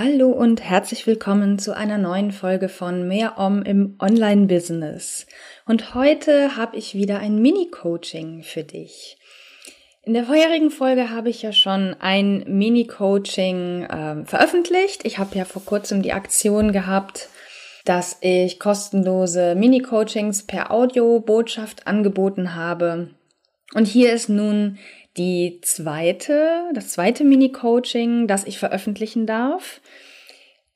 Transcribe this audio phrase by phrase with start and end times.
[0.00, 5.26] Hallo und herzlich willkommen zu einer neuen Folge von Mehr Om im Online-Business.
[5.66, 9.18] Und heute habe ich wieder ein Mini-Coaching für dich.
[10.04, 15.04] In der vorherigen Folge habe ich ja schon ein Mini-Coaching äh, veröffentlicht.
[15.04, 17.28] Ich habe ja vor kurzem die Aktion gehabt,
[17.84, 23.10] dass ich kostenlose Mini-Coachings per Audio-Botschaft angeboten habe.
[23.74, 24.78] Und hier ist nun
[25.18, 29.80] die zweite, das zweite Mini-Coaching, das ich veröffentlichen darf.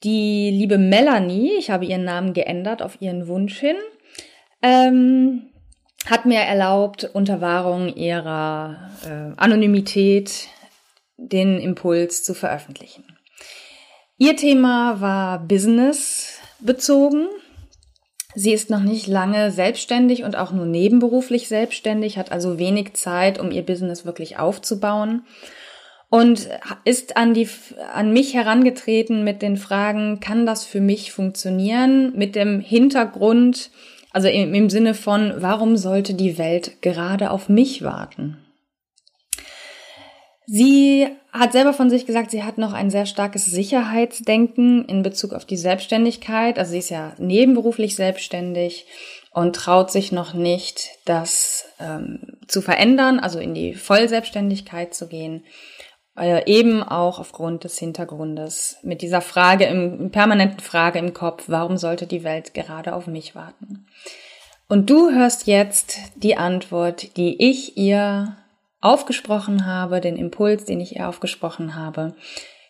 [0.04, 3.76] Die liebe Melanie, ich habe ihren Namen geändert auf ihren Wunsch hin,
[4.60, 5.42] ähm,
[6.06, 10.48] hat mir erlaubt, unter Wahrung ihrer äh, Anonymität
[11.16, 13.04] den Impuls zu veröffentlichen.
[14.18, 17.28] Ihr Thema war Business bezogen.
[18.34, 23.38] Sie ist noch nicht lange selbstständig und auch nur nebenberuflich selbstständig, hat also wenig Zeit,
[23.38, 25.22] um ihr Business wirklich aufzubauen
[26.12, 26.50] und
[26.84, 27.48] ist an die,
[27.90, 32.12] an mich herangetreten mit den Fragen, kann das für mich funktionieren?
[32.14, 33.70] Mit dem Hintergrund,
[34.10, 38.36] also im, im Sinne von, warum sollte die Welt gerade auf mich warten?
[40.46, 45.32] Sie hat selber von sich gesagt, sie hat noch ein sehr starkes Sicherheitsdenken in Bezug
[45.32, 46.58] auf die Selbstständigkeit.
[46.58, 48.84] Also sie ist ja nebenberuflich selbstständig
[49.30, 55.42] und traut sich noch nicht, das ähm, zu verändern, also in die Vollselbstständigkeit zu gehen.
[56.18, 61.78] Äh, eben auch aufgrund des Hintergrundes mit dieser Frage, im, permanenten Frage im Kopf, warum
[61.78, 63.86] sollte die Welt gerade auf mich warten?
[64.68, 68.36] Und du hörst jetzt die Antwort, die ich ihr
[68.82, 72.14] aufgesprochen habe, den Impuls, den ich ihr aufgesprochen habe.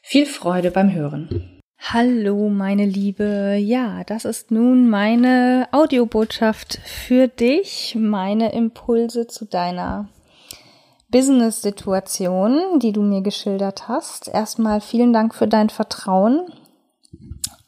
[0.03, 1.61] Viel Freude beim Hören.
[1.79, 3.57] Hallo, meine Liebe.
[3.59, 10.09] Ja, das ist nun meine Audiobotschaft für dich, meine Impulse zu deiner
[11.13, 14.27] Business-Situation, die du mir geschildert hast.
[14.27, 16.51] Erstmal vielen Dank für dein Vertrauen.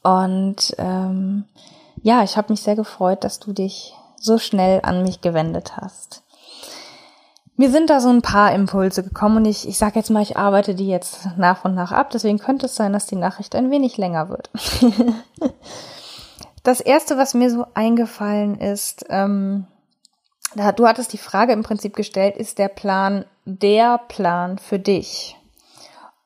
[0.03, 1.45] Und ähm,
[2.03, 6.23] ja, ich habe mich sehr gefreut, dass du dich so schnell an mich gewendet hast.
[7.57, 10.37] Mir sind da so ein paar Impulse gekommen und ich, ich sage jetzt mal, ich
[10.37, 12.11] arbeite die jetzt nach und nach ab.
[12.11, 14.51] Deswegen könnte es sein, dass die Nachricht ein wenig länger wird.
[16.65, 19.67] das erste, was mir so eingefallen ist, ähm,
[20.55, 25.37] du hattest die Frage im Prinzip gestellt, ist der Plan der Plan für dich?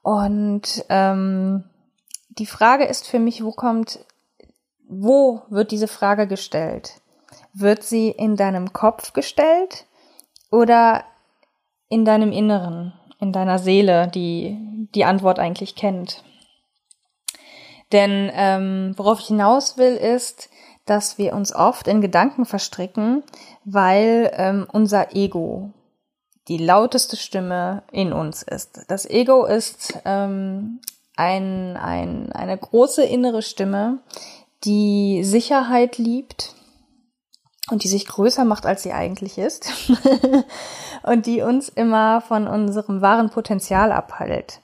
[0.03, 1.65] Und ähm,
[2.29, 4.05] die Frage ist für mich, wo kommt,
[4.89, 7.01] wo wird diese Frage gestellt?
[7.53, 9.87] Wird sie in deinem Kopf gestellt
[10.51, 11.05] oder
[11.89, 14.57] in deinem Inneren, in deiner Seele, die
[14.95, 16.23] die Antwort eigentlich kennt?
[17.93, 20.51] Denn ähm, worauf ich hinaus will, ist,
[20.89, 23.23] dass wir uns oft in Gedanken verstricken,
[23.65, 25.73] weil ähm, unser Ego
[26.49, 28.81] die lauteste Stimme in uns ist.
[28.89, 30.81] Das Ego ist ähm,
[31.17, 33.99] ein, ein, eine große innere Stimme,
[34.65, 36.55] die Sicherheit liebt
[37.71, 39.71] und die sich größer macht, als sie eigentlich ist
[41.03, 44.61] und die uns immer von unserem wahren Potenzial abhält.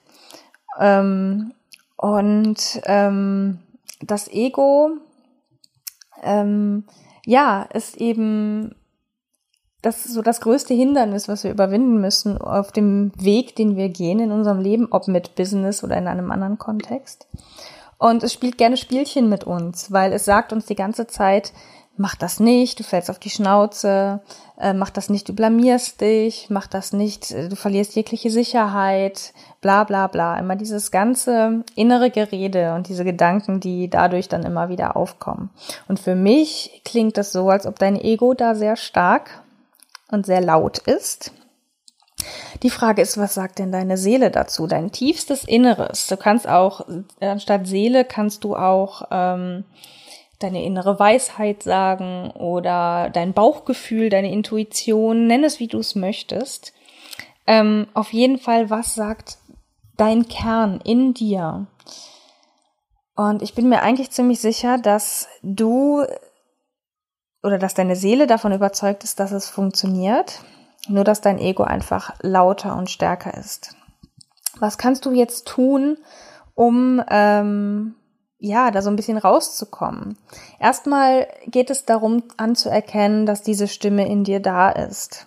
[0.81, 1.53] Ähm,
[1.97, 3.59] und ähm,
[4.01, 4.93] das Ego,
[6.25, 6.85] ähm,
[7.27, 8.75] ja, ist eben
[9.83, 14.19] das so das größte Hindernis, was wir überwinden müssen auf dem Weg, den wir gehen
[14.19, 17.29] in unserem Leben, ob mit Business oder in einem anderen Kontext.
[17.99, 21.53] Und es spielt gerne Spielchen mit uns, weil es sagt uns die ganze Zeit,
[21.97, 24.21] mach das nicht, du fällst auf die Schnauze,
[24.59, 29.33] äh, mach das nicht, du blamierst dich, mach das nicht, äh, du verlierst jegliche Sicherheit,
[29.61, 30.39] bla bla bla.
[30.39, 35.51] Immer dieses ganze innere Gerede und diese Gedanken, die dadurch dann immer wieder aufkommen.
[35.89, 39.43] Und für mich klingt das so, als ob dein Ego da sehr stark
[40.11, 41.33] und sehr laut ist.
[42.63, 44.67] Die Frage ist, was sagt denn deine Seele dazu?
[44.67, 46.07] Dein tiefstes Inneres.
[46.07, 46.87] Du kannst auch,
[47.21, 49.65] anstatt Seele kannst du auch ähm,
[50.45, 56.73] deine innere Weisheit sagen oder dein Bauchgefühl, deine Intuition, nenn es wie du es möchtest.
[57.47, 59.39] Ähm, auf jeden Fall, was sagt
[59.97, 61.67] dein Kern in dir?
[63.17, 66.05] Und ich bin mir eigentlich ziemlich sicher, dass du
[67.43, 70.41] oder dass deine Seele davon überzeugt ist, dass es funktioniert,
[70.89, 73.77] nur dass dein Ego einfach lauter und stärker ist.
[74.59, 75.99] Was kannst du jetzt tun,
[76.55, 77.97] um ähm,
[78.45, 80.19] ja, da so ein bisschen rauszukommen.
[80.61, 85.27] Erstmal geht es darum anzuerkennen, dass diese Stimme in dir da ist.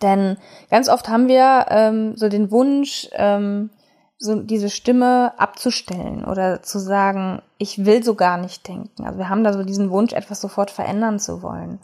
[0.00, 0.36] Denn
[0.70, 3.70] ganz oft haben wir ähm, so den Wunsch, ähm,
[4.18, 9.04] so diese Stimme abzustellen oder zu sagen, ich will so gar nicht denken.
[9.04, 11.80] Also wir haben da so diesen Wunsch, etwas sofort verändern zu wollen.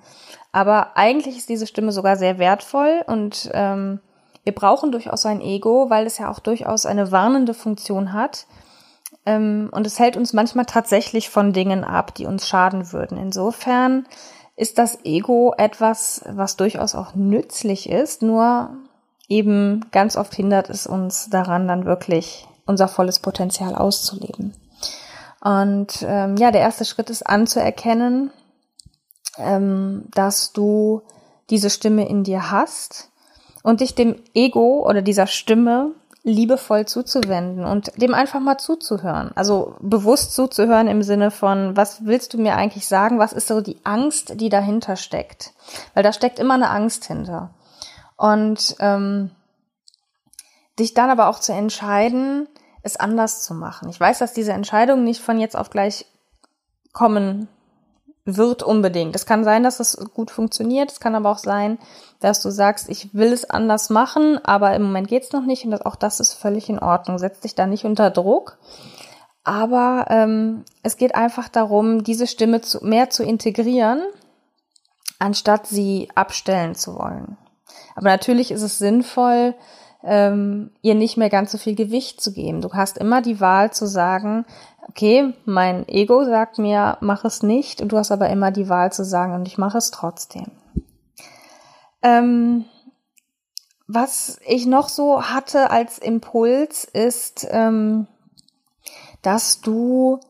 [0.53, 4.01] Aber eigentlich ist diese Stimme sogar sehr wertvoll und ähm,
[4.45, 8.47] wir brauchen durchaus ein Ego, weil es ja auch durchaus eine warnende Funktion hat.
[9.29, 13.19] Ähm, und es hält uns manchmal tatsächlich von Dingen ab, die uns schaden würden.
[13.19, 14.07] Insofern
[14.57, 18.71] ist das Ego etwas, was durchaus auch nützlich ist, nur
[19.29, 24.55] eben ganz oft hindert es uns daran, dann wirklich unser volles Potenzial auszuleben.
[25.43, 28.31] Und ähm, ja, der erste Schritt ist anzuerkennen,
[29.37, 31.03] ähm, dass du
[31.51, 33.11] diese Stimme in dir hast
[33.63, 35.93] und dich dem Ego oder dieser Stimme
[36.29, 39.33] liebevoll zuzuwenden und dem einfach mal zuzuhören.
[39.35, 43.19] Also bewusst zuzuhören im Sinne von, was willst du mir eigentlich sagen?
[43.19, 45.53] Was ist so die Angst, die dahinter steckt?
[45.95, 47.51] Weil da steckt immer eine Angst hinter.
[48.17, 49.31] Und ähm,
[50.79, 52.49] dich dann aber auch zu entscheiden,
[52.83, 53.89] es anders zu machen.
[53.89, 56.07] Ich weiß, dass diese Entscheidung nicht von jetzt auf gleich
[56.93, 57.49] kommen
[58.37, 59.17] wird unbedingt.
[59.17, 60.93] Es kann sein, dass es gut funktioniert.
[60.93, 61.79] Es kann aber auch sein,
[62.21, 65.71] dass du sagst, ich will es anders machen, aber im Moment geht's noch nicht und
[65.71, 67.19] das, auch das ist völlig in Ordnung.
[67.19, 68.59] Setz dich da nicht unter Druck.
[69.45, 74.03] Aber ähm, es geht einfach darum, diese Stimme zu, mehr zu integrieren,
[75.19, 77.39] anstatt sie abstellen zu wollen.
[77.97, 79.55] Aber natürlich ist es sinnvoll,
[80.03, 82.61] ähm, ihr nicht mehr ganz so viel Gewicht zu geben.
[82.61, 84.45] Du hast immer die Wahl zu sagen,
[84.89, 88.93] okay, mein Ego sagt mir, mach es nicht, und du hast aber immer die Wahl
[88.93, 90.47] zu sagen, und ich mache es trotzdem.
[92.03, 92.65] Ähm,
[93.87, 98.07] was ich noch so hatte als Impuls ist, ähm,
[99.23, 100.21] dass du,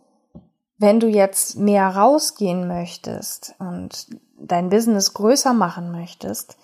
[0.79, 4.07] wenn du jetzt mehr rausgehen möchtest und
[4.39, 6.57] dein Business größer machen möchtest,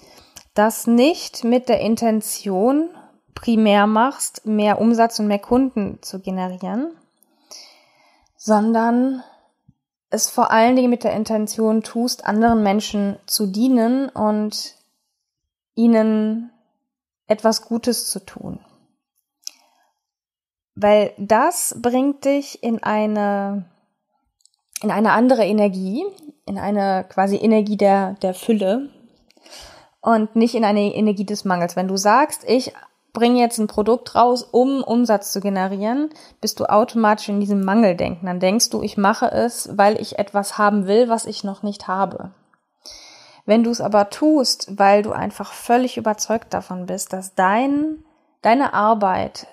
[0.55, 2.89] das nicht mit der Intention
[3.35, 6.93] primär machst, mehr Umsatz und mehr Kunden zu generieren,
[8.37, 9.23] sondern
[10.11, 14.77] es vor allen Dingen mit der Intention tust, anderen Menschen zu dienen und
[15.75, 16.53] ihnen
[17.27, 18.61] etwas Gutes zu tun.
[20.77, 23.65] Weil das bringt dich in eine,
[24.83, 26.05] in eine andere Energie,
[26.47, 28.91] in eine quasi Energie der, der Fülle
[30.05, 31.77] und nicht in eine Energie des Mangels.
[31.77, 32.75] Wenn du sagst, ich
[33.15, 36.11] bring jetzt ein Produkt raus, um Umsatz zu generieren,
[36.43, 38.27] bist du automatisch in diesem Mangeldenken.
[38.27, 41.89] Dann denkst du, ich mache es, weil ich etwas haben will, was ich noch nicht
[41.89, 42.33] habe.
[43.47, 48.05] Wenn du es aber tust, weil du einfach völlig überzeugt davon bist, dass dein,
[48.43, 49.47] deine Arbeit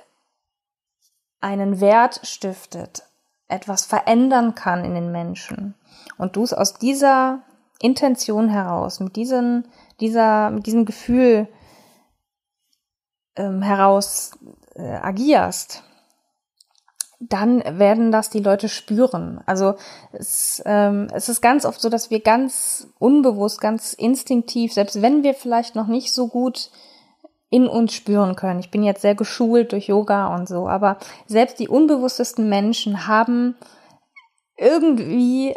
[1.40, 3.04] einen Wert stiftet,
[3.48, 5.76] etwas verändern kann in den Menschen
[6.18, 7.40] und du es aus dieser
[7.82, 9.66] Intention heraus, mit diesen,
[10.02, 11.48] dieser, mit diesem Gefühl
[13.36, 14.32] ähm, heraus
[14.76, 15.84] äh, agierst,
[17.20, 19.42] dann werden das die Leute spüren.
[19.46, 19.76] Also
[20.12, 25.24] es, ähm, es ist ganz oft so, dass wir ganz unbewusst, ganz instinktiv, selbst wenn
[25.24, 26.72] wir vielleicht noch nicht so gut
[27.52, 28.60] in uns spüren können.
[28.60, 33.56] Ich bin jetzt sehr geschult durch Yoga und so, aber selbst die unbewusstesten Menschen haben
[34.58, 35.56] irgendwie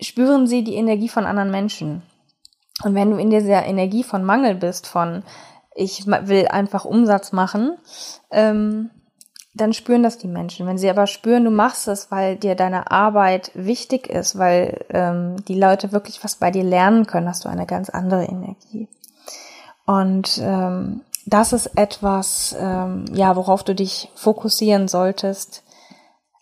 [0.00, 2.02] spüren sie die Energie von anderen Menschen.
[2.84, 5.22] Und wenn du in dieser Energie von Mangel bist, von
[5.74, 7.76] ich will einfach Umsatz machen,
[8.30, 8.90] ähm,
[9.54, 10.66] dann spüren das die Menschen.
[10.66, 15.36] Wenn sie aber spüren, du machst es, weil dir deine Arbeit wichtig ist, weil ähm,
[15.46, 18.88] die Leute wirklich was bei dir lernen können, hast du eine ganz andere Energie.
[19.86, 25.64] Und ähm, das ist etwas, ähm, ja, worauf du dich fokussieren solltest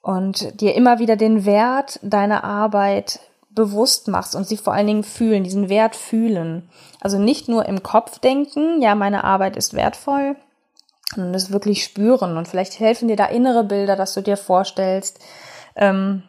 [0.02, 3.20] und dir immer wieder den Wert deiner Arbeit
[3.56, 6.68] bewusst machst und sie vor allen Dingen fühlen, diesen Wert fühlen.
[7.00, 10.36] Also nicht nur im Kopf denken, ja, meine Arbeit ist wertvoll,
[11.14, 12.36] sondern es wirklich spüren.
[12.36, 15.18] Und vielleicht helfen dir da innere Bilder, dass du dir vorstellst,
[15.74, 16.22] ähm,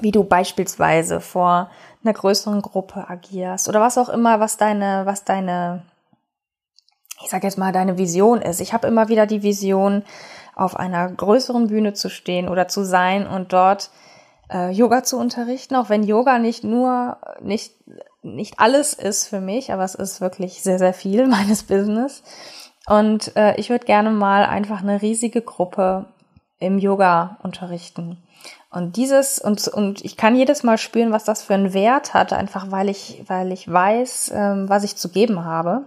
[0.00, 1.70] wie du beispielsweise vor
[2.04, 5.82] einer größeren Gruppe agierst oder was auch immer, was deine, was deine,
[7.22, 8.60] ich sag jetzt mal, deine Vision ist.
[8.60, 10.02] Ich habe immer wieder die Vision,
[10.56, 13.90] auf einer größeren Bühne zu stehen oder zu sein und dort
[14.50, 17.74] äh, Yoga zu unterrichten, auch wenn Yoga nicht nur, nicht,
[18.22, 22.22] nicht alles ist für mich, aber es ist wirklich sehr, sehr viel meines Business.
[22.86, 26.06] Und äh, ich würde gerne mal einfach eine riesige Gruppe
[26.58, 28.18] im Yoga unterrichten.
[28.70, 32.32] Und dieses, und, und ich kann jedes Mal spüren, was das für einen Wert hat,
[32.32, 35.84] einfach weil ich, weil ich weiß, ähm, was ich zu geben habe.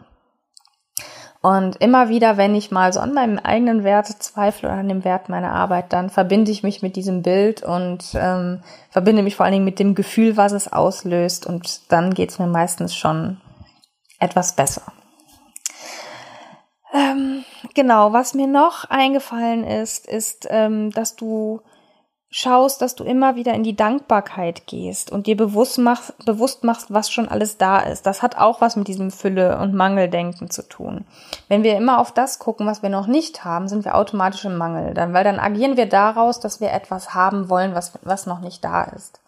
[1.45, 5.03] Und immer wieder, wenn ich mal so an meinem eigenen Wert zweifle oder an dem
[5.03, 9.45] Wert meiner Arbeit, dann verbinde ich mich mit diesem Bild und ähm, verbinde mich vor
[9.45, 11.45] allen Dingen mit dem Gefühl, was es auslöst.
[11.45, 13.41] Und dann geht es mir meistens schon
[14.19, 14.83] etwas besser.
[16.93, 21.59] Ähm, genau, was mir noch eingefallen ist, ist, ähm, dass du
[22.35, 26.91] schaust, dass du immer wieder in die Dankbarkeit gehst und dir bewusst machst, bewusst machst,
[26.91, 28.07] was schon alles da ist.
[28.07, 31.05] Das hat auch was mit diesem Fülle- und Mangeldenken zu tun.
[31.47, 34.57] Wenn wir immer auf das gucken, was wir noch nicht haben, sind wir automatisch im
[34.57, 34.95] Mangel.
[34.95, 38.65] Dann, weil dann agieren wir daraus, dass wir etwas haben wollen, was, was noch nicht
[38.65, 39.19] da ist.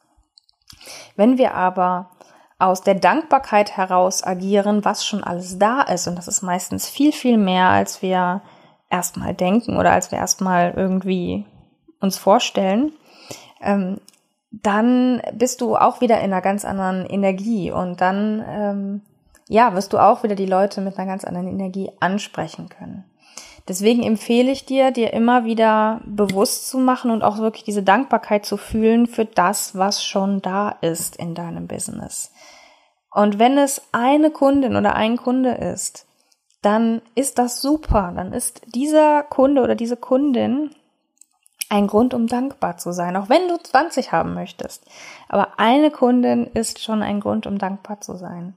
[1.15, 2.09] Wenn wir aber
[2.57, 7.12] aus der Dankbarkeit heraus agieren, was schon alles da ist, und das ist meistens viel,
[7.12, 8.41] viel mehr, als wir
[8.89, 11.45] erstmal denken oder als wir erstmal irgendwie
[12.05, 12.93] uns vorstellen,
[13.62, 14.00] ähm,
[14.51, 19.01] dann bist du auch wieder in einer ganz anderen Energie und dann ähm,
[19.50, 23.03] ja wirst du auch wieder die Leute mit einer ganz anderen Energie ansprechen können.
[23.67, 28.45] Deswegen empfehle ich dir, dir immer wieder bewusst zu machen und auch wirklich diese Dankbarkeit
[28.45, 32.31] zu fühlen für das, was schon da ist in deinem Business.
[33.12, 36.05] Und wenn es eine Kundin oder ein Kunde ist,
[36.62, 38.12] dann ist das super.
[38.15, 40.71] Dann ist dieser Kunde oder diese Kundin
[41.69, 44.86] ein Grund, um dankbar zu sein, auch wenn du 20 haben möchtest.
[45.29, 48.55] Aber eine Kundin ist schon ein Grund, um dankbar zu sein.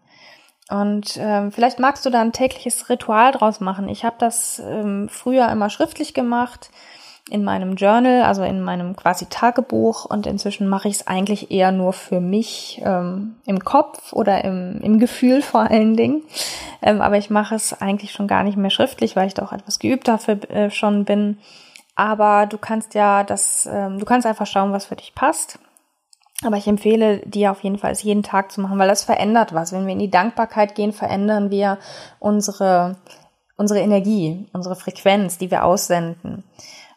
[0.70, 3.88] Und ähm, vielleicht magst du da ein tägliches Ritual draus machen.
[3.88, 6.70] Ich habe das ähm, früher immer schriftlich gemacht
[7.30, 10.04] in meinem Journal, also in meinem quasi Tagebuch.
[10.04, 14.80] Und inzwischen mache ich es eigentlich eher nur für mich ähm, im Kopf oder im,
[14.82, 16.22] im Gefühl vor allen Dingen.
[16.82, 19.52] Ähm, aber ich mache es eigentlich schon gar nicht mehr schriftlich, weil ich da auch
[19.52, 21.38] etwas geübt dafür äh, schon bin.
[21.98, 25.58] Aber du kannst ja das, ähm, du kannst einfach schauen, was für dich passt.
[26.44, 29.52] Aber ich empfehle dir auf jeden Fall, es jeden Tag zu machen, weil das verändert
[29.52, 29.72] was.
[29.72, 31.78] Wenn wir in die Dankbarkeit gehen, verändern wir
[32.20, 32.94] unsere,
[33.56, 36.44] unsere Energie, unsere Frequenz, die wir aussenden.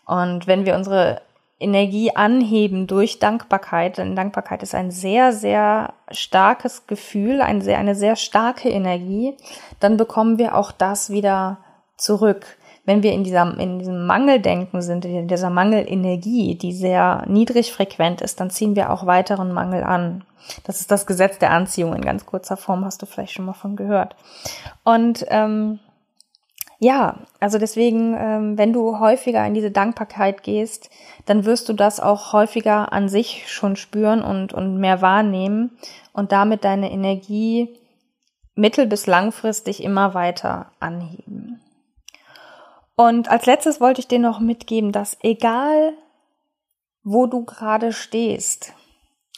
[0.06, 1.24] Und wenn wir unsere
[1.60, 7.96] Energie anheben durch Dankbarkeit, denn Dankbarkeit ist ein sehr, sehr starkes Gefühl, ein sehr, eine
[7.96, 9.36] sehr starke Energie,
[9.80, 11.58] dann bekommen wir auch das wieder
[11.98, 12.46] zurück
[12.84, 18.22] wenn wir in, dieser, in diesem Mangeldenken sind, in dieser Mangelenergie, die sehr niedrig frequent
[18.22, 20.24] ist, dann ziehen wir auch weiteren Mangel an.
[20.64, 23.54] Das ist das Gesetz der Anziehung in ganz kurzer Form, hast du vielleicht schon mal
[23.54, 24.16] von gehört.
[24.84, 25.80] Und ähm,
[26.80, 30.90] ja, also deswegen, ähm, wenn du häufiger in diese Dankbarkeit gehst,
[31.28, 35.78] dann wirst du das auch häufiger an sich schon spüren und, und mehr wahrnehmen
[36.14, 37.78] und damit deine Energie
[38.56, 41.62] mittel- bis langfristig immer weiter anheben.
[42.96, 45.94] Und als letztes wollte ich dir noch mitgeben, dass egal,
[47.04, 48.74] wo du gerade stehst,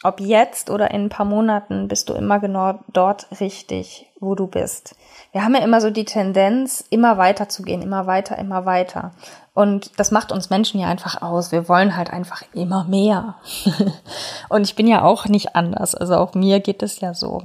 [0.02, 4.46] ob jetzt oder in ein paar Monaten, bist du immer genau dort richtig, wo du
[4.46, 4.96] bist.
[5.32, 9.12] Wir haben ja immer so die Tendenz, immer weiter zu gehen, immer weiter, immer weiter.
[9.54, 11.52] Und das macht uns Menschen ja einfach aus.
[11.52, 13.36] Wir wollen halt einfach immer mehr.
[14.50, 15.94] Und ich bin ja auch nicht anders.
[15.94, 17.42] Also auch mir geht es ja so.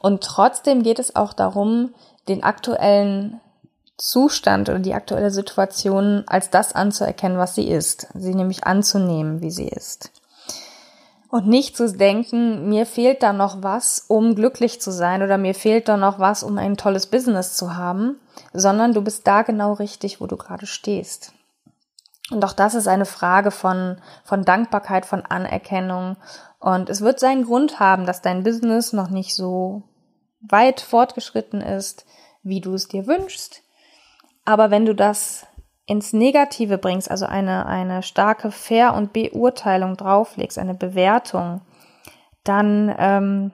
[0.00, 1.94] Und trotzdem geht es auch darum,
[2.28, 3.40] den aktuellen
[3.98, 8.08] Zustand oder die aktuelle Situation als das anzuerkennen, was sie ist.
[8.14, 10.10] Sie nämlich anzunehmen, wie sie ist.
[11.28, 15.54] Und nicht zu denken, mir fehlt da noch was, um glücklich zu sein oder mir
[15.54, 18.20] fehlt da noch was, um ein tolles Business zu haben,
[18.52, 21.32] sondern du bist da genau richtig, wo du gerade stehst.
[22.30, 26.16] Und auch das ist eine Frage von, von Dankbarkeit, von Anerkennung.
[26.58, 29.82] Und es wird seinen Grund haben, dass dein Business noch nicht so
[30.40, 32.04] weit fortgeschritten ist,
[32.42, 33.62] wie du es dir wünschst.
[34.46, 35.44] Aber wenn du das
[35.86, 41.60] ins Negative bringst, also eine, eine starke Fair- und Beurteilung drauflegst, eine Bewertung,
[42.44, 43.52] dann ähm,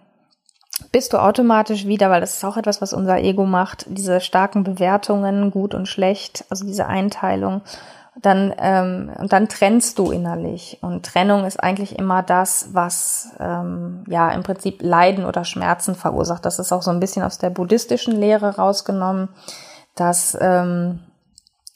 [0.92, 4.64] bist du automatisch wieder, weil das ist auch etwas, was unser Ego macht, diese starken
[4.64, 7.62] Bewertungen, gut und schlecht, also diese Einteilung,
[8.20, 10.78] dann ähm, und dann trennst du innerlich.
[10.82, 16.44] Und Trennung ist eigentlich immer das, was ähm, ja im Prinzip Leiden oder Schmerzen verursacht.
[16.44, 19.30] Das ist auch so ein bisschen aus der buddhistischen Lehre rausgenommen
[19.94, 21.00] dass, ähm,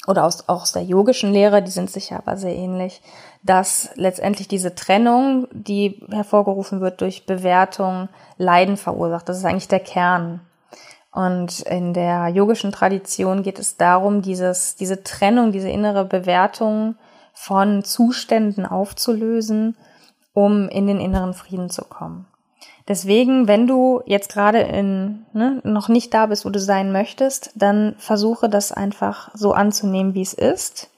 [0.07, 3.03] oder aus, auch aus der yogischen Lehre, die sind sicher aber sehr ähnlich,
[3.43, 8.09] dass letztendlich diese Trennung, die hervorgerufen wird durch Bewertung,
[8.39, 9.29] Leiden verursacht.
[9.29, 10.41] Das ist eigentlich der Kern.
[11.13, 16.97] Und in der yogischen Tradition geht es darum, dieses, diese Trennung, diese innere Bewertung
[17.33, 19.77] von Zuständen aufzulösen,
[20.35, 22.27] um in den inneren Frieden zu kommen.
[22.89, 27.51] Deswegen, wenn du jetzt gerade in ne, noch nicht da bist, wo du sein möchtest,
[27.57, 30.89] dann versuche das einfach so anzunehmen, wie es ist.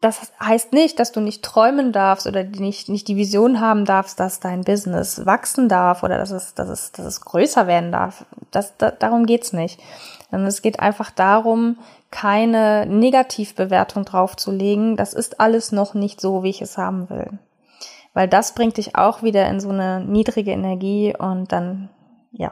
[0.00, 4.18] das heißt nicht, dass du nicht träumen darfst oder nicht, nicht die Vision haben darfst,
[4.18, 8.24] dass dein Business wachsen darf oder dass es, dass es, dass es größer werden darf.
[8.50, 9.80] Das, da, darum geht's nicht.
[10.30, 11.78] Es geht einfach darum,
[12.10, 14.96] keine Negativbewertung draufzulegen.
[14.96, 17.38] Das ist alles noch nicht so, wie ich es haben will.
[18.16, 21.90] Weil das bringt dich auch wieder in so eine niedrige Energie und dann,
[22.32, 22.50] ja,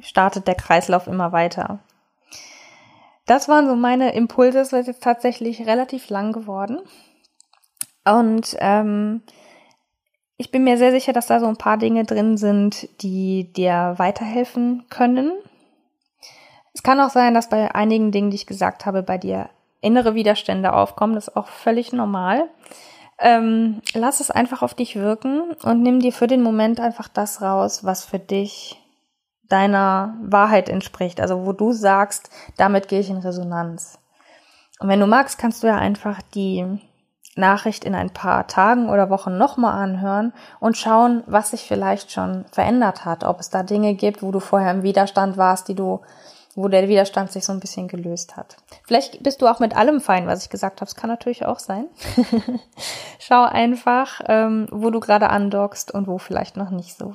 [0.00, 1.78] startet der Kreislauf immer weiter.
[3.24, 4.58] Das waren so meine Impulse.
[4.58, 6.80] Es wird jetzt tatsächlich relativ lang geworden.
[8.04, 9.22] Und ähm,
[10.38, 13.94] ich bin mir sehr sicher, dass da so ein paar Dinge drin sind, die dir
[13.98, 15.30] weiterhelfen können.
[16.74, 20.16] Es kann auch sein, dass bei einigen Dingen, die ich gesagt habe, bei dir innere
[20.16, 21.14] Widerstände aufkommen.
[21.14, 22.48] Das ist auch völlig normal.
[23.18, 27.40] Ähm, lass es einfach auf dich wirken und nimm dir für den Moment einfach das
[27.40, 28.80] raus, was für dich
[29.48, 31.20] deiner Wahrheit entspricht.
[31.20, 33.98] Also wo du sagst, damit gehe ich in Resonanz.
[34.78, 36.78] Und wenn du magst, kannst du ja einfach die
[37.36, 42.46] Nachricht in ein paar Tagen oder Wochen nochmal anhören und schauen, was sich vielleicht schon
[42.50, 43.24] verändert hat.
[43.24, 46.00] Ob es da Dinge gibt, wo du vorher im Widerstand warst, die du,
[46.56, 48.56] wo der Widerstand sich so ein bisschen gelöst hat.
[48.84, 50.88] Vielleicht bist du auch mit allem fein, was ich gesagt habe.
[50.88, 51.86] Das kann natürlich auch sein.
[53.20, 57.14] Schau einfach, ähm, wo du gerade andockst und wo vielleicht noch nicht so.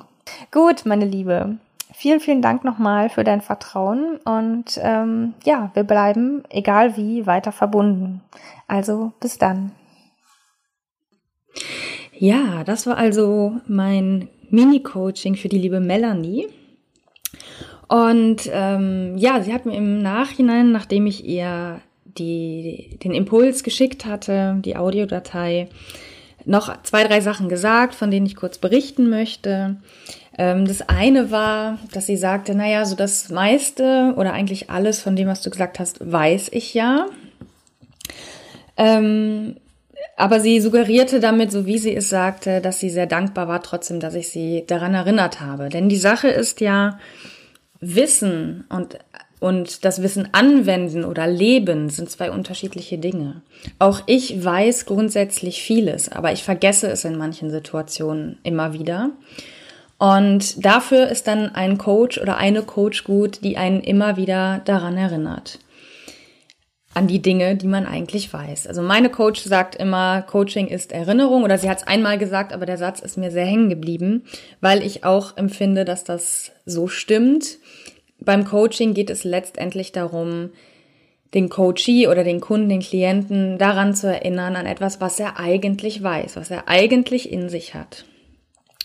[0.52, 1.58] Gut, meine Liebe.
[1.92, 7.52] Vielen, vielen Dank nochmal für dein Vertrauen und ähm, ja, wir bleiben, egal wie, weiter
[7.52, 8.22] verbunden.
[8.66, 9.72] Also bis dann.
[12.18, 16.48] Ja, das war also mein Mini-Coaching für die liebe Melanie.
[17.92, 24.06] Und ähm, ja, sie hat mir im Nachhinein, nachdem ich ihr die, den Impuls geschickt
[24.06, 25.68] hatte, die Audiodatei,
[26.46, 29.76] noch zwei, drei Sachen gesagt, von denen ich kurz berichten möchte.
[30.38, 35.14] Ähm, das eine war, dass sie sagte, naja, so das meiste oder eigentlich alles von
[35.14, 37.08] dem, was du gesagt hast, weiß ich ja.
[38.78, 39.56] Ähm,
[40.16, 44.00] aber sie suggerierte damit, so wie sie es sagte, dass sie sehr dankbar war, trotzdem,
[44.00, 45.68] dass ich sie daran erinnert habe.
[45.68, 46.98] Denn die Sache ist ja,
[47.82, 48.96] Wissen und,
[49.40, 53.42] und das Wissen anwenden oder leben sind zwei unterschiedliche Dinge.
[53.80, 59.10] Auch ich weiß grundsätzlich vieles, aber ich vergesse es in manchen Situationen immer wieder.
[59.98, 64.96] Und dafür ist dann ein Coach oder eine Coach gut, die einen immer wieder daran
[64.96, 65.58] erinnert.
[66.94, 68.66] An die Dinge, die man eigentlich weiß.
[68.66, 72.66] Also meine Coach sagt immer, Coaching ist Erinnerung oder sie hat es einmal gesagt, aber
[72.66, 74.24] der Satz ist mir sehr hängen geblieben,
[74.60, 77.58] weil ich auch empfinde, dass das so stimmt.
[78.20, 80.50] Beim Coaching geht es letztendlich darum,
[81.34, 86.02] den Coachee oder den Kunden, den Klienten daran zu erinnern, an etwas, was er eigentlich
[86.02, 88.04] weiß, was er eigentlich in sich hat.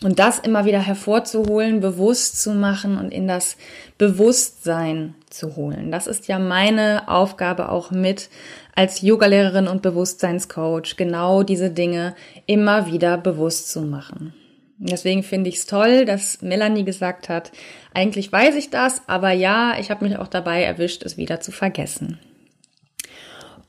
[0.04, 3.58] Und das immer wieder hervorzuholen, bewusst zu machen und in das
[3.98, 5.92] Bewusstsein zu holen.
[5.92, 8.30] Das ist ja meine Aufgabe auch mit
[8.76, 14.34] als Yogalehrerin und Bewusstseinscoach, genau diese Dinge immer wieder bewusst zu machen.
[14.78, 17.52] Deswegen finde ich es toll, dass Melanie gesagt hat,
[17.96, 21.52] eigentlich weiß ich das, aber ja, ich habe mich auch dabei erwischt, es wieder zu
[21.52, 22.20] vergessen.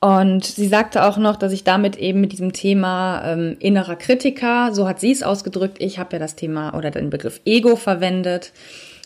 [0.00, 4.72] Und sie sagte auch noch, dass ich damit eben mit diesem Thema ähm, innerer Kritiker,
[4.72, 8.52] so hat sie es ausgedrückt, ich habe ja das Thema oder den Begriff Ego verwendet,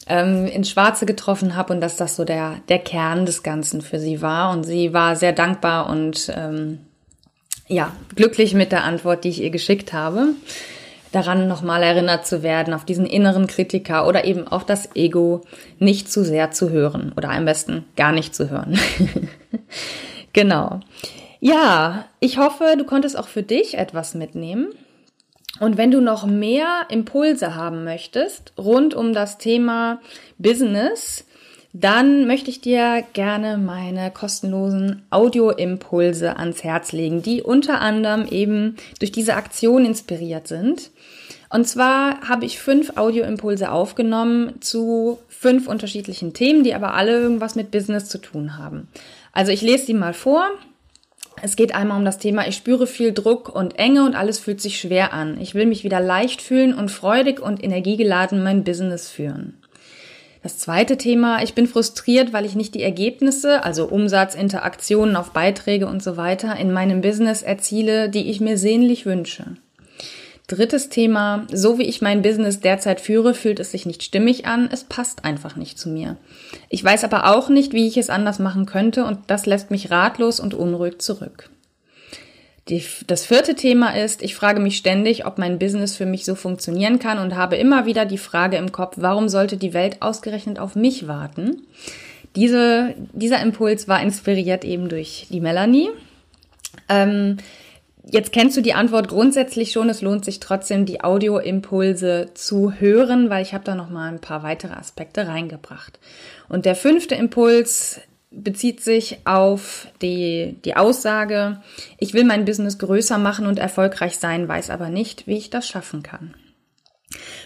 [0.06, 3.98] ähm, ins Schwarze getroffen habe und dass das so der, der Kern des Ganzen für
[3.98, 4.52] sie war.
[4.52, 6.80] Und sie war sehr dankbar und ähm,
[7.68, 10.34] ja, glücklich mit der Antwort, die ich ihr geschickt habe.
[11.10, 15.42] Daran nochmal erinnert zu werden, auf diesen inneren Kritiker oder eben auf das Ego
[15.78, 18.78] nicht zu sehr zu hören oder am besten gar nicht zu hören.
[20.32, 20.80] Genau.
[21.40, 24.68] Ja, ich hoffe, du konntest auch für dich etwas mitnehmen.
[25.60, 30.00] Und wenn du noch mehr Impulse haben möchtest rund um das Thema
[30.38, 31.24] Business,
[31.72, 38.76] dann möchte ich dir gerne meine kostenlosen Audioimpulse ans Herz legen, die unter anderem eben
[38.98, 40.90] durch diese Aktion inspiriert sind.
[41.48, 47.56] Und zwar habe ich fünf Audioimpulse aufgenommen zu fünf unterschiedlichen Themen, die aber alle irgendwas
[47.56, 48.88] mit Business zu tun haben.
[49.32, 50.48] Also ich lese sie mal vor.
[51.40, 54.60] Es geht einmal um das Thema, ich spüre viel Druck und Enge und alles fühlt
[54.60, 55.40] sich schwer an.
[55.40, 59.58] Ich will mich wieder leicht fühlen und freudig und energiegeladen mein Business führen.
[60.42, 65.30] Das zweite Thema, ich bin frustriert, weil ich nicht die Ergebnisse, also Umsatz, Interaktionen auf
[65.30, 69.56] Beiträge und so weiter in meinem Business erziele, die ich mir sehnlich wünsche.
[70.52, 74.68] Drittes Thema, so wie ich mein Business derzeit führe, fühlt es sich nicht stimmig an,
[74.70, 76.18] es passt einfach nicht zu mir.
[76.68, 79.90] Ich weiß aber auch nicht, wie ich es anders machen könnte und das lässt mich
[79.90, 81.48] ratlos und unruhig zurück.
[82.68, 86.34] Die, das vierte Thema ist, ich frage mich ständig, ob mein Business für mich so
[86.34, 90.58] funktionieren kann und habe immer wieder die Frage im Kopf, warum sollte die Welt ausgerechnet
[90.58, 91.62] auf mich warten?
[92.36, 95.88] Diese, dieser Impuls war inspiriert eben durch die Melanie.
[96.90, 97.38] Ähm,
[98.04, 99.88] Jetzt kennst du die Antwort grundsätzlich schon.
[99.88, 104.20] Es lohnt sich trotzdem, die Audioimpulse zu hören, weil ich habe da noch mal ein
[104.20, 106.00] paar weitere Aspekte reingebracht.
[106.48, 108.00] Und der fünfte Impuls
[108.32, 111.60] bezieht sich auf die, die Aussage,
[111.98, 115.68] ich will mein Business größer machen und erfolgreich sein, weiß aber nicht, wie ich das
[115.68, 116.34] schaffen kann.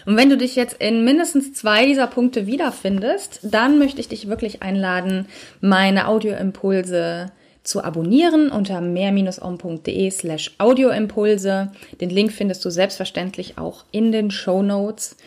[0.05, 4.29] Und wenn du dich jetzt in mindestens zwei dieser Punkte wiederfindest, dann möchte ich dich
[4.29, 5.27] wirklich einladen,
[5.59, 7.31] meine Audioimpulse
[7.67, 11.71] zu abonnieren unter mehr-om.de slash Audioimpulse.
[11.99, 15.17] Den Link findest du selbstverständlich auch in den Show Notes.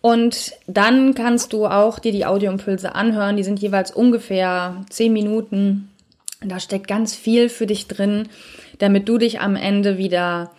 [0.00, 3.36] Und dann kannst du auch dir die Audioimpulse anhören.
[3.36, 5.88] Die sind jeweils ungefähr zehn Minuten.
[6.42, 8.28] Da steckt ganz viel für dich drin,
[8.78, 10.50] damit du dich am Ende wieder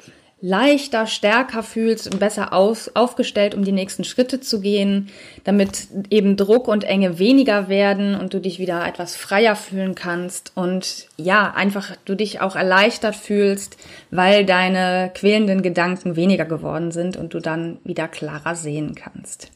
[0.45, 5.09] leichter, stärker fühlst und besser aus, aufgestellt, um die nächsten Schritte zu gehen,
[5.43, 10.51] damit eben Druck und Enge weniger werden und du dich wieder etwas freier fühlen kannst
[10.53, 13.77] und ja, einfach du dich auch erleichtert fühlst,
[14.11, 19.49] weil deine quälenden Gedanken weniger geworden sind und du dann wieder klarer sehen kannst.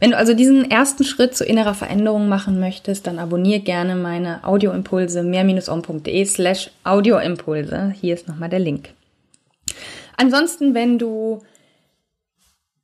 [0.00, 4.42] Wenn du also diesen ersten Schritt zu innerer Veränderung machen möchtest, dann abonniere gerne meine
[4.42, 7.92] Audioimpulse mehr-on.de slash Audioimpulse.
[8.00, 8.88] Hier ist nochmal der Link.
[10.16, 11.42] Ansonsten, wenn du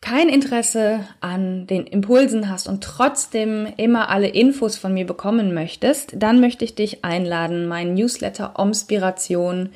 [0.00, 6.14] kein Interesse an den Impulsen hast und trotzdem immer alle Infos von mir bekommen möchtest,
[6.16, 9.70] dann möchte ich dich einladen, meinen Newsletter Omspiration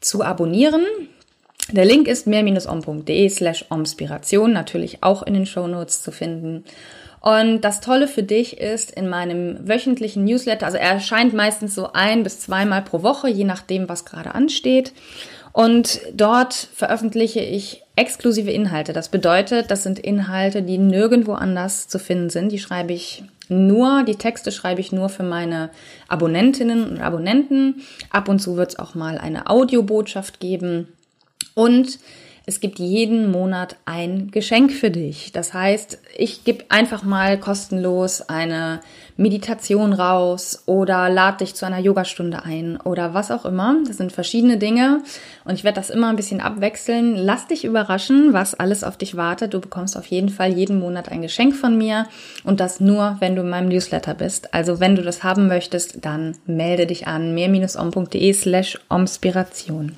[0.00, 0.84] zu abonnieren.
[1.70, 6.64] Der Link ist mehr-om.de slash omspiration, natürlich auch in den Show Notes zu finden.
[7.20, 11.92] Und das Tolle für dich ist, in meinem wöchentlichen Newsletter, also er erscheint meistens so
[11.92, 14.92] ein bis zweimal pro Woche, je nachdem, was gerade ansteht.
[15.52, 18.92] Und dort veröffentliche ich exklusive Inhalte.
[18.92, 22.50] Das bedeutet, das sind Inhalte, die nirgendwo anders zu finden sind.
[22.50, 25.70] Die schreibe ich nur, die Texte schreibe ich nur für meine
[26.08, 27.82] Abonnentinnen und Abonnenten.
[28.10, 30.88] Ab und zu wird es auch mal eine Audiobotschaft geben.
[31.54, 31.98] Und
[32.44, 35.30] es gibt jeden Monat ein Geschenk für dich.
[35.32, 38.80] Das heißt, ich gebe einfach mal kostenlos eine
[39.16, 43.76] Meditation raus oder lade dich zu einer Yogastunde ein oder was auch immer.
[43.86, 45.02] Das sind verschiedene Dinge
[45.44, 47.14] und ich werde das immer ein bisschen abwechseln.
[47.16, 49.54] Lass dich überraschen, was alles auf dich wartet.
[49.54, 52.06] Du bekommst auf jeden Fall jeden Monat ein Geschenk von mir
[52.42, 54.52] und das nur, wenn du in meinem Newsletter bist.
[54.52, 59.96] Also wenn du das haben möchtest, dann melde dich an mehr-om.de slash omspiration.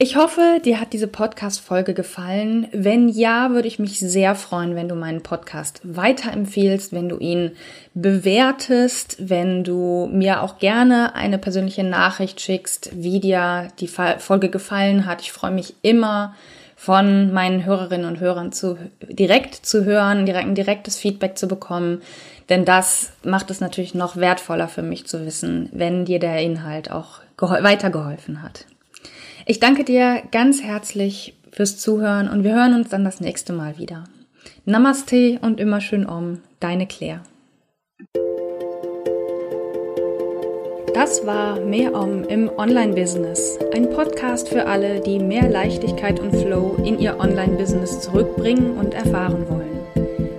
[0.00, 2.68] Ich hoffe, dir hat diese Podcast-Folge gefallen.
[2.70, 7.56] Wenn ja, würde ich mich sehr freuen, wenn du meinen Podcast weiterempfehlst, wenn du ihn
[7.94, 15.04] bewertest, wenn du mir auch gerne eine persönliche Nachricht schickst, wie dir die Folge gefallen
[15.04, 15.20] hat.
[15.20, 16.36] Ich freue mich immer
[16.76, 22.02] von meinen Hörerinnen und Hörern zu, direkt zu hören, direkt, ein direktes Feedback zu bekommen.
[22.50, 26.88] Denn das macht es natürlich noch wertvoller für mich zu wissen, wenn dir der Inhalt
[26.88, 28.64] auch weitergeholfen hat.
[29.46, 33.78] Ich danke dir ganz herzlich fürs Zuhören und wir hören uns dann das nächste Mal
[33.78, 34.04] wieder.
[34.64, 37.22] Namaste und immer schön Om, deine Claire.
[40.94, 46.76] Das war Mehr Om im Online-Business, ein Podcast für alle, die mehr Leichtigkeit und Flow
[46.84, 49.67] in ihr Online-Business zurückbringen und erfahren wollen.